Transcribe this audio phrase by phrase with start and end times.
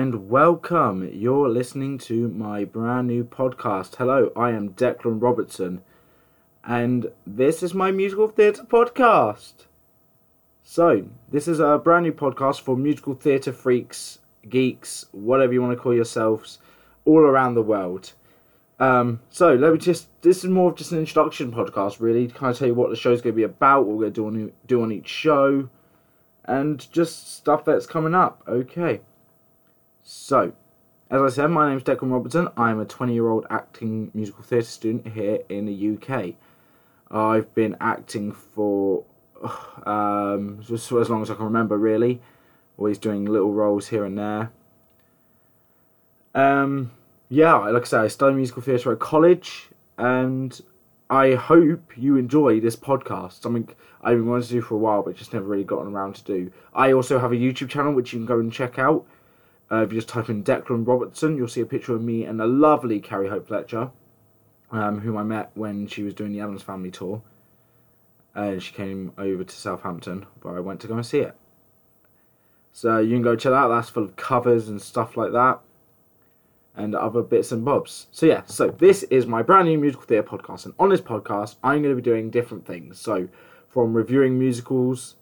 [0.00, 1.10] and welcome.
[1.12, 3.96] You're listening to my brand new podcast.
[3.96, 5.82] Hello, I am Declan Robertson,
[6.64, 9.66] and this is my musical theatre podcast.
[10.62, 15.76] So, this is a brand new podcast for musical theatre freaks, geeks, whatever you want
[15.76, 16.60] to call yourselves,
[17.04, 18.14] all around the world.
[18.78, 22.32] Um, so, let me just, this is more of just an introduction podcast, really, to
[22.32, 24.20] kind of tell you what the show's going to be about, what we're going to
[24.22, 25.68] do on, do on each show,
[26.46, 28.42] and just stuff that's coming up.
[28.48, 29.02] Okay.
[30.12, 30.54] So,
[31.08, 32.48] as I said, my name is Declan Robertson.
[32.56, 36.34] I'm a 20 year old acting musical theatre student here in the UK.
[37.12, 39.04] I've been acting for
[39.86, 42.20] um, just as long as I can remember, really.
[42.76, 44.50] Always doing little roles here and there.
[46.34, 46.90] Um,
[47.28, 50.60] yeah, like I said, I studied musical theatre at college, and
[51.08, 53.42] I hope you enjoy this podcast.
[53.42, 53.68] Something
[54.02, 56.24] I've been wanting to do for a while, but just never really gotten around to
[56.24, 56.50] do.
[56.74, 59.06] I also have a YouTube channel which you can go and check out.
[59.70, 62.40] Uh, if you just type in Declan Robertson, you'll see a picture of me and
[62.40, 63.90] the lovely Carrie Hope Fletcher,
[64.72, 67.22] um, whom I met when she was doing the Addams Family tour.
[68.34, 71.34] And uh, she came over to Southampton, where I went to go and see it.
[72.72, 73.68] So you can go check that out.
[73.68, 75.60] That's full of covers and stuff like that,
[76.76, 78.06] and other bits and bobs.
[78.12, 81.56] So yeah, so this is my brand new musical theatre podcast, and on this podcast,
[81.64, 83.00] I'm going to be doing different things.
[83.00, 83.28] So
[83.68, 85.16] from reviewing musicals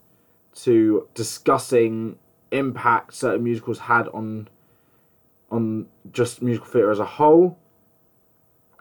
[0.57, 2.19] to discussing
[2.51, 4.49] impact certain musicals had on
[5.51, 7.59] on just musical theatre as a whole.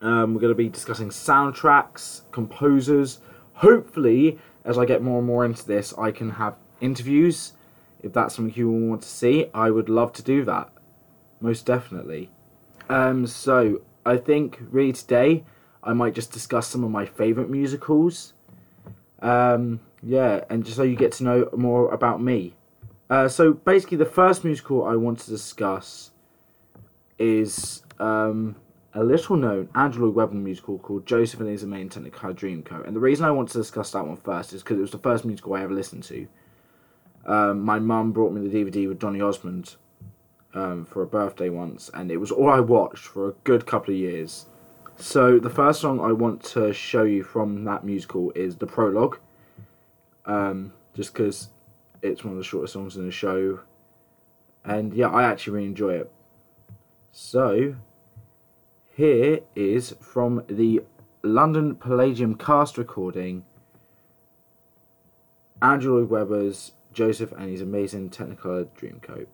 [0.01, 3.19] Um, we're going to be discussing soundtracks, composers.
[3.53, 7.53] Hopefully, as I get more and more into this, I can have interviews.
[8.03, 10.69] If that's something you all want to see, I would love to do that.
[11.39, 12.29] Most definitely.
[12.89, 15.43] Um, so, I think really today
[15.83, 18.33] I might just discuss some of my favourite musicals.
[19.21, 22.55] Um, yeah, and just so you get to know more about me.
[23.09, 26.11] Uh, so basically, the first musical I want to discuss
[27.17, 28.55] is um,
[28.93, 32.85] a little known Andrew Lloyd Webber musical called Joseph and His Amazing Technicolor Dreamcoat.
[32.85, 34.97] And the reason I want to discuss that one first is because it was the
[34.97, 36.27] first musical I ever listened to.
[37.25, 39.75] Um, my mum brought me the DVD with Donny Osmond
[40.53, 43.93] um, for a birthday once, and it was all I watched for a good couple
[43.93, 44.45] of years.
[44.95, 49.19] So the first song I want to show you from that musical is the prologue.
[50.25, 51.49] Um, just because
[52.01, 53.59] it's one of the shortest songs in the show,
[54.63, 56.11] and yeah, I actually really enjoy it.
[57.11, 57.75] So,
[58.95, 60.81] here is from the
[61.23, 63.45] London Palladium cast recording
[65.61, 69.27] Andrew Lloyd Webber's Joseph and his amazing Technicolor Dreamcoat.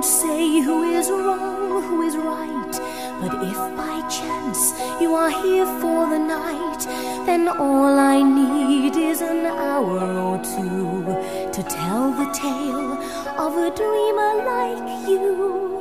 [0.00, 2.72] I don't say who is wrong, who is right.
[3.20, 6.86] But if by chance you are here for the night,
[7.26, 11.04] then all I need is an hour or two
[11.52, 12.96] to tell the tale
[13.44, 15.79] of a dreamer like you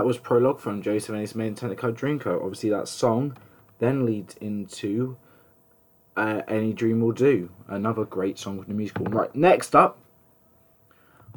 [0.00, 2.42] that was prologue from Joseph and his main Technicolor Dreamcoat.
[2.42, 3.36] Obviously, that song
[3.80, 5.18] then leads into
[6.16, 7.50] uh, Any Dream Will Do.
[7.68, 9.04] Another great song from the musical.
[9.04, 9.98] Right, next up,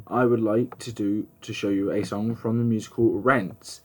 [0.06, 3.80] I would like to do to show you a song from the musical Rent.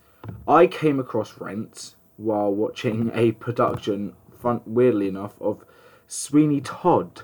[0.48, 5.66] I came across Rent while watching a production, fun, weirdly enough, of
[6.08, 7.24] Sweeney Todd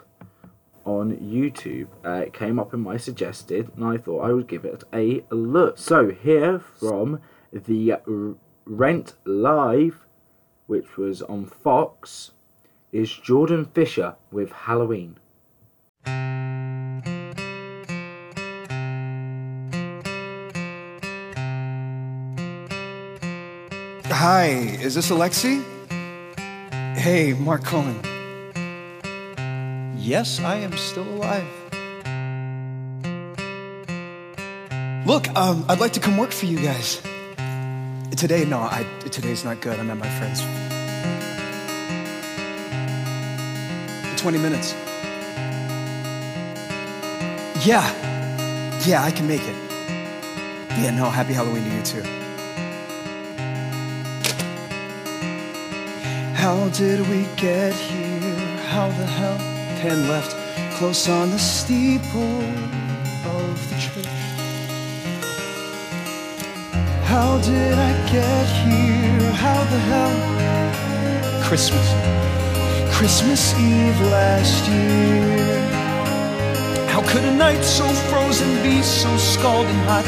[0.83, 1.87] on YouTube.
[2.03, 5.23] Uh, it came up in my suggested, and I thought I would give it a
[5.29, 5.77] look.
[5.77, 7.21] So here from
[7.51, 7.99] the
[8.65, 10.05] Rent Live
[10.67, 12.31] which was on Fox,
[12.91, 15.17] is Jordan Fisher with Halloween.
[24.07, 24.45] Hi,
[24.81, 25.63] is this Alexi?
[26.97, 27.99] Hey, Mark Cohen.
[29.97, 31.45] Yes, I am still alive.
[35.05, 37.01] Look, um, I'd like to come work for you guys.
[38.17, 39.77] Today, no, I, today's not good.
[39.77, 40.39] I'm at my friend's.
[44.21, 44.73] 20 minutes.
[47.65, 47.83] Yeah,
[48.85, 49.55] yeah, I can make it.
[50.79, 52.03] Yeah, no, happy Halloween to you too.
[56.35, 58.35] How did we get here?
[58.69, 59.37] How the hell?
[59.81, 60.33] Ten left,
[60.77, 62.41] close on the steeple
[63.25, 64.24] of the church.
[67.15, 69.31] How did I get here?
[69.31, 70.15] How the hell?
[71.47, 71.87] Christmas.
[72.93, 75.61] Christmas Eve last year.
[76.89, 80.03] How could a night so frozen be so scalding hot?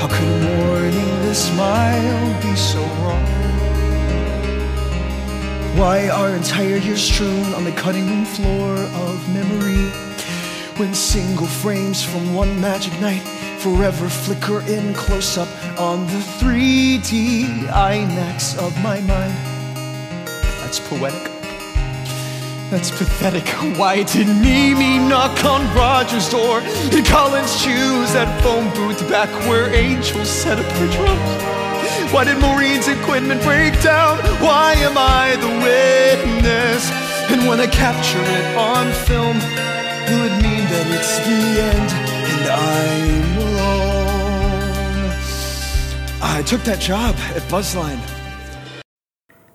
[0.00, 3.26] How could a morning this mild be so wrong?
[5.76, 9.90] Why are entire years strewn on the cutting room floor of memory?
[10.78, 13.35] When single frames from one magic night
[13.66, 19.34] forever flicker in close up on the 3D IMAX of my mind.
[20.60, 21.24] That's poetic.
[22.70, 23.48] That's pathetic.
[23.76, 26.60] Why did Mimi knock on Roger's door?
[26.90, 32.12] Did Collins choose that phone booth back where angels set up their drums?
[32.12, 34.18] Why did Maureen's equipment break down?
[34.46, 36.88] Why am I the witness?
[37.32, 39.36] And when I capture it on film,
[40.06, 41.40] will it mean that it's the
[41.72, 41.90] end
[42.30, 43.45] and I'm?
[46.22, 48.00] I took that job at Buzzline.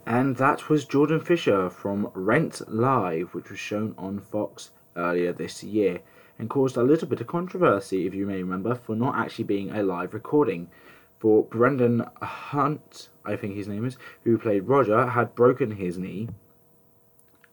[0.06, 5.64] And that was Jordan Fisher from Rent Live, which was shown on Fox earlier this
[5.64, 6.02] year
[6.38, 9.72] and caused a little bit of controversy, if you may remember, for not actually being
[9.72, 10.70] a live recording
[11.20, 16.30] for Brendan Hunt, I think his name is, who played Roger, had broken his knee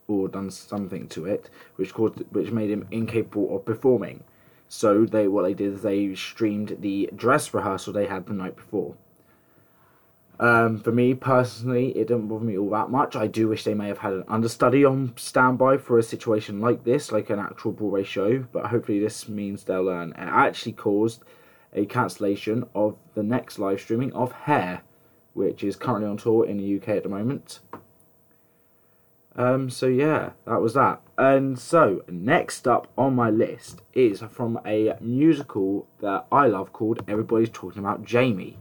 [0.07, 4.25] or done something to it, which caused which made him incapable of performing.
[4.69, 8.57] So they what they did is they streamed the dress rehearsal they had the night
[8.57, 8.95] before.
[10.41, 13.17] Um, for me personally, it didn't bother me all that much.
[13.17, 16.85] I do wish they may have had an understudy on standby for a situation like
[16.85, 18.39] this, like an actual Broadway show.
[18.53, 20.11] But hopefully, this means they'll learn.
[20.11, 21.25] It actually caused
[21.73, 24.83] a cancellation of the next live streaming of Hair,
[25.35, 27.59] which is currently on tour in the UK at the moment.
[29.35, 31.01] Um, so yeah, that was that.
[31.17, 37.03] And so next up on my list is from a musical that I love called
[37.07, 38.59] Everybody's Talking About Jamie.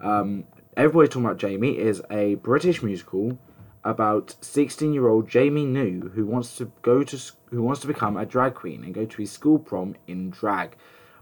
[0.00, 3.38] Um, Everybody's Talking About Jamie is a British musical
[3.84, 8.54] about 16-year-old Jamie New who wants to go to who wants to become a drag
[8.54, 10.76] queen and go to his school prom in drag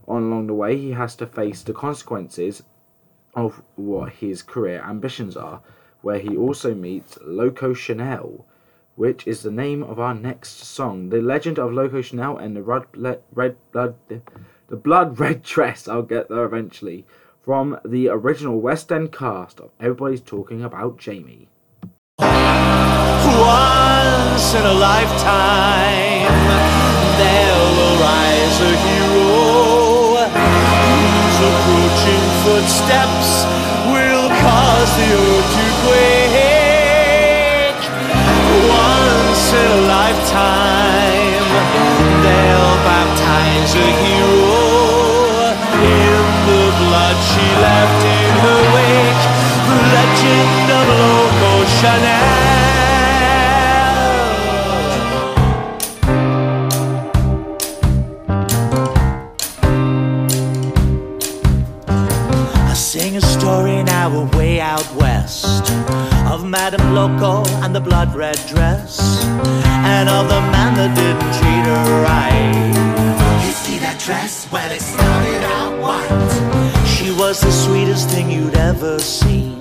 [0.06, 2.62] on along the way, he has to face the consequences
[3.34, 5.62] of what his career ambitions are,
[6.00, 8.46] where he also meets Loco Chanel,
[8.94, 11.08] which is the name of our next song.
[11.08, 12.84] The legend of Loco Chanel and the red,
[13.32, 14.22] red blood, the,
[14.68, 15.88] the blood red dress.
[15.88, 17.04] I'll get there eventually.
[17.42, 21.48] From the original West End cast of Everybody's Talking About Jamie.
[22.18, 22.28] Once
[24.54, 26.28] in a lifetime,
[27.16, 33.48] there will rise a hero whose approaching footsteps
[33.88, 36.20] will cause the earth to quake.
[38.68, 41.48] Once in a lifetime,
[42.20, 44.39] they'll baptize a hero
[47.40, 49.22] she left in her wake.
[49.68, 52.50] The legend of Loco Chanel.
[62.68, 65.70] I sing a story now way out west
[66.26, 69.24] of Madame Loco and the blood red dress,
[69.94, 73.44] and of the man that didn't treat her right.
[73.46, 74.46] You see that dress?
[74.52, 76.79] Well, it started out white.
[77.00, 79.56] She was the sweetest thing you'd ever seen.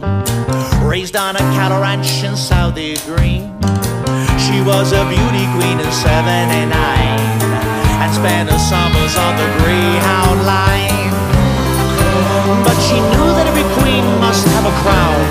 [0.84, 3.56] Raised on a cattle ranch in Saudi Green.
[4.36, 11.16] She was a beauty queen in 79 and spent her summers on the Greyhound line.
[12.68, 15.24] But she knew that every queen must have a crown.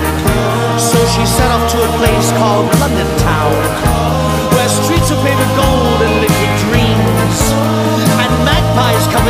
[0.81, 3.53] So she set off to a place called London Town,
[4.57, 7.37] where streets are paved with gold and liquid dreams,
[8.17, 9.29] and magpies come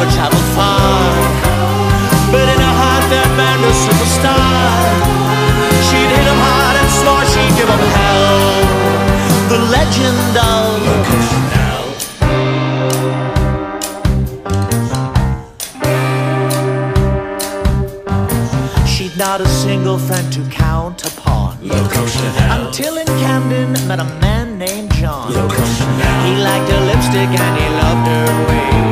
[0.00, 1.12] never traveled far.
[2.32, 4.80] But in her heart, that man was superstar.
[5.88, 8.40] She'd hit him hard and swore she'd give him hell.
[9.52, 10.80] The legend of
[11.28, 11.84] Chanel.
[18.86, 21.58] She'd not a single friend to count upon.
[21.62, 22.68] Loco Chanel.
[22.68, 25.32] Until in Camden met a man named John.
[25.32, 26.26] Loco Chanel.
[26.26, 28.89] He liked her lipstick and he loved her way.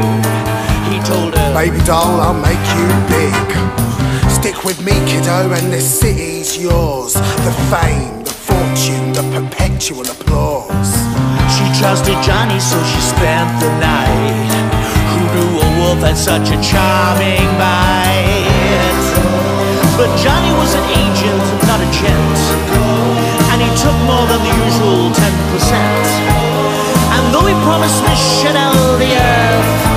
[1.58, 3.34] Baby doll, I'll make you big.
[4.30, 7.14] Stick with me, kiddo, and this city's yours.
[7.14, 10.94] The fame, the fortune, the perpetual applause.
[11.50, 14.70] She trusted Johnny, so she spent the night.
[15.10, 19.02] Who knew a wolf had such a charming bite?
[19.98, 22.38] But Johnny was an agent, not a gent.
[23.50, 25.74] And he took more than the usual 10%.
[27.18, 29.87] And though he promised Miss Chanel the earth,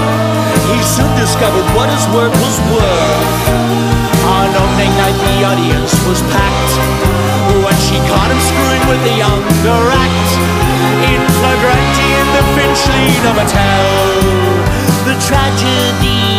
[0.74, 3.28] he soon discovered what his work was worth.
[4.24, 6.74] On opening night, the audience was packed.
[7.63, 10.32] When she caught him screwing with the younger act.
[11.12, 13.86] In flagranti in the Finchley Novotel.
[15.04, 16.31] The tragedy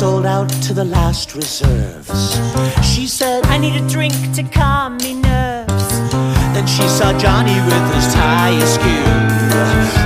[0.00, 2.36] sold out to the last reserves.
[2.84, 5.88] She said, I need a drink to calm me nerves.
[6.52, 9.08] Then she saw Johnny with his tie askew.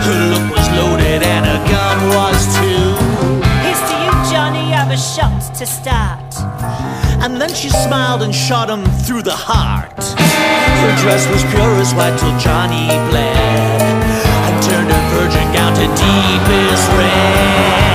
[0.07, 2.87] Her look was loaded and her gun was too.
[3.67, 6.39] Here's to you, Johnny, have a shot to start.
[7.25, 10.05] And then she smiled and shot him through the heart.
[10.85, 13.83] Her dress was pure as white till Johnny bled.
[14.47, 17.90] And turned her virgin gown to deepest red.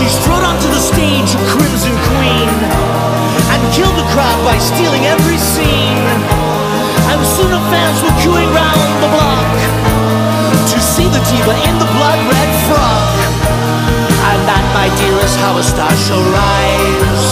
[0.00, 2.48] She strode onto the stage, a crimson queen,
[3.52, 6.08] and killed the crowd by stealing every scene.
[7.12, 9.52] And soon her fans were queuing round the block
[10.72, 13.12] to see the diva in the blood red frock.
[14.24, 17.26] And that, my dear, is how a star shall rise,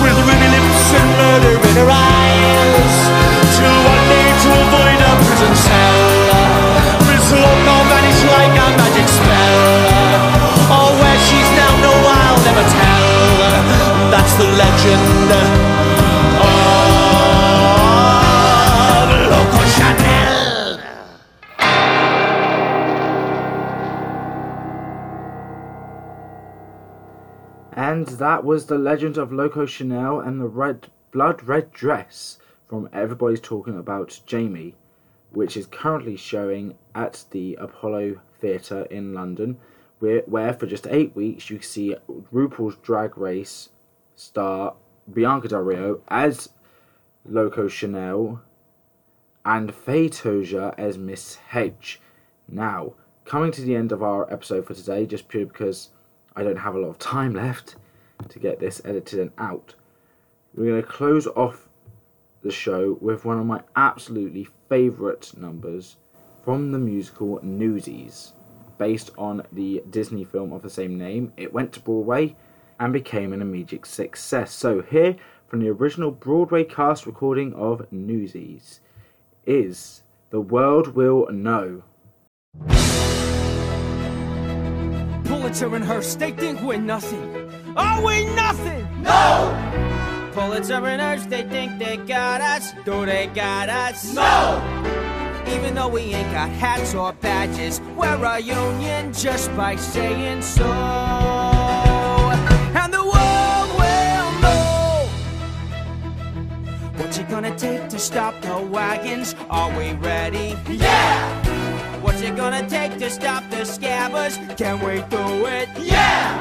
[0.00, 2.25] with ruby lips and murder in her eyes,
[14.56, 15.50] legend of
[19.28, 20.80] Loco Chanel.
[27.72, 32.88] And that was the legend of Loco Chanel and the red blood red dress from
[32.94, 34.74] Everybody's Talking About Jamie,
[35.32, 39.58] which is currently showing at the Apollo Theatre in London,
[39.98, 41.94] where, for just eight weeks you see
[42.32, 43.68] RuPaul's Drag Race
[44.16, 44.74] star
[45.12, 46.48] Bianca Del Rio as
[47.24, 48.42] Loco Chanel
[49.44, 52.00] and Faye Tozer as Miss Hedge.
[52.48, 52.94] Now,
[53.24, 55.90] coming to the end of our episode for today, just purely because
[56.34, 57.76] I don't have a lot of time left
[58.28, 59.74] to get this edited and out,
[60.54, 61.68] we're going to close off
[62.42, 65.96] the show with one of my absolutely favourite numbers
[66.44, 68.32] from the musical Newsies,
[68.78, 71.32] based on the Disney film of the same name.
[71.36, 72.36] It went to Broadway
[72.78, 74.52] and became an immediate success.
[74.52, 75.16] So, here
[75.46, 78.80] from the original Broadway cast recording of Newsies
[79.46, 81.82] is The World Will Know.
[85.24, 87.50] Pulitzer and Hearst, they think we're nothing.
[87.76, 89.02] Are we nothing?
[89.02, 90.30] No!
[90.34, 92.72] Pulitzer and Hearst, they think they got us.
[92.84, 94.14] Do they got us?
[94.14, 94.62] No!
[95.48, 101.55] Even though we ain't got hats or badges, we're a union just by saying so.
[107.26, 109.34] It gonna take to stop the wagons?
[109.50, 110.56] Are we ready?
[110.68, 112.00] Yeah!
[112.02, 114.36] What's it gonna take to stop the scabbers?
[114.56, 115.68] Can we do it?
[115.78, 116.34] Yeah!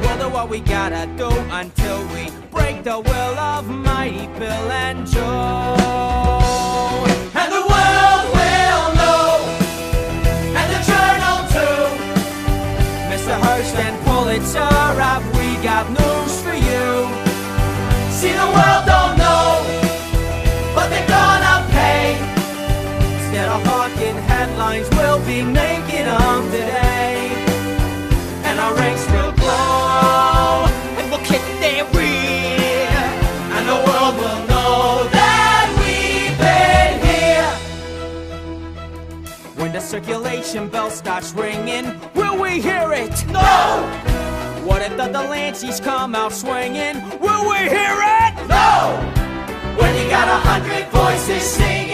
[0.00, 5.06] We'll do what we gotta do until we break the will of mighty Bill and
[5.06, 5.76] Joe.
[7.40, 9.26] And the world will know,
[10.58, 11.82] and the journal too.
[13.12, 13.34] Mr.
[13.44, 14.70] Hearst and Pulitzer,
[15.36, 16.84] we got news for you?
[18.18, 19.49] See, the world don't know,
[26.50, 27.30] today.
[28.44, 30.66] And our ranks will grow,
[30.98, 32.88] and we'll kick their rear.
[33.54, 37.50] And the world will know that we've been here.
[39.56, 43.24] When the circulation bell starts ringing, will we hear it?
[43.28, 43.86] No!
[44.64, 46.96] What if the Delanceys come out swinging?
[47.20, 48.34] Will we hear it?
[48.48, 48.98] No!
[49.78, 51.89] When you got a hundred voices singing,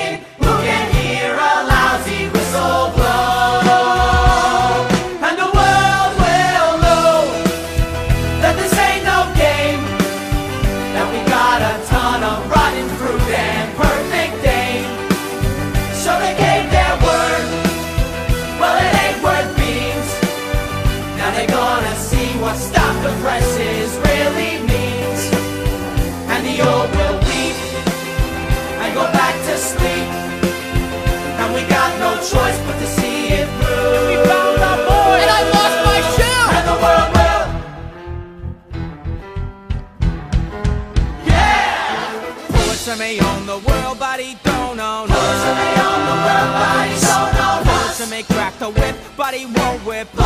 [42.94, 47.34] me on the world, but he don't own me on the world, but he don't
[47.34, 48.10] own none.
[48.10, 50.22] me crack the whip, but he won't whip me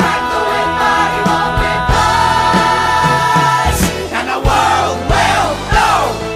[0.00, 1.84] crack the whip, but he won't whip
[3.68, 3.80] us.
[4.16, 6.29] And the world will know.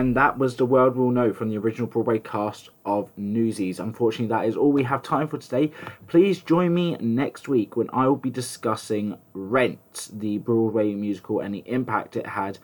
[0.00, 3.78] And that was the world we'll know from the original Broadway cast of Newsies.
[3.78, 5.72] Unfortunately, that is all we have time for today.
[6.06, 11.54] Please join me next week when I will be discussing Rent, the Broadway musical, and
[11.54, 12.58] the impact it had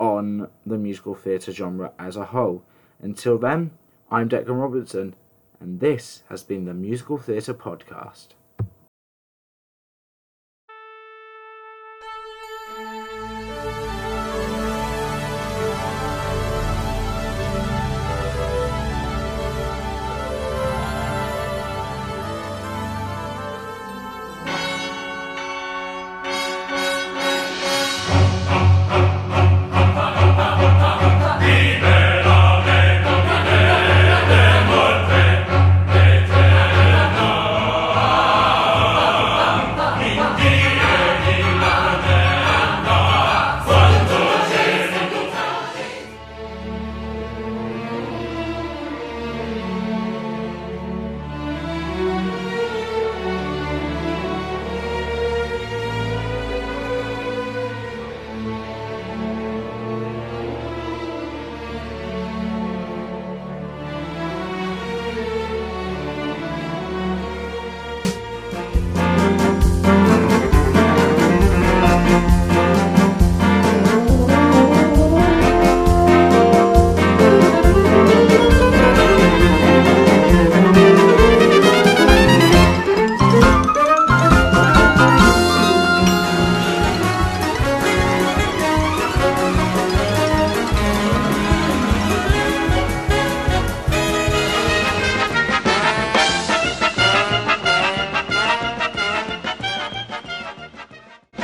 [0.00, 2.64] on the musical theatre genre as a whole.
[3.02, 3.72] Until then,
[4.10, 5.14] I'm Declan Robertson,
[5.60, 8.28] and this has been the Musical Theatre Podcast.